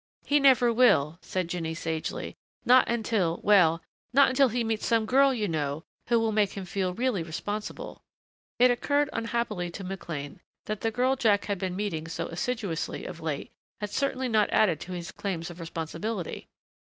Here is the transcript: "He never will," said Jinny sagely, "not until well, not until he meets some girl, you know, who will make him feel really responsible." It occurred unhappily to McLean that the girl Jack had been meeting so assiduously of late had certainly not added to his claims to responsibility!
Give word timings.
"He 0.25 0.39
never 0.39 0.73
will," 0.73 1.19
said 1.21 1.47
Jinny 1.47 1.75
sagely, 1.75 2.33
"not 2.65 2.89
until 2.89 3.39
well, 3.43 3.83
not 4.13 4.29
until 4.29 4.47
he 4.49 4.63
meets 4.63 4.83
some 4.83 5.05
girl, 5.05 5.31
you 5.31 5.47
know, 5.47 5.83
who 6.07 6.19
will 6.19 6.31
make 6.31 6.53
him 6.53 6.65
feel 6.65 6.91
really 6.95 7.21
responsible." 7.21 8.01
It 8.57 8.71
occurred 8.71 9.11
unhappily 9.13 9.69
to 9.69 9.83
McLean 9.83 10.39
that 10.65 10.81
the 10.81 10.89
girl 10.89 11.15
Jack 11.15 11.45
had 11.45 11.59
been 11.59 11.75
meeting 11.75 12.07
so 12.07 12.25
assiduously 12.29 13.05
of 13.05 13.19
late 13.21 13.51
had 13.79 13.91
certainly 13.91 14.27
not 14.27 14.49
added 14.49 14.79
to 14.79 14.93
his 14.93 15.11
claims 15.11 15.49
to 15.49 15.53
responsibility! 15.53 16.47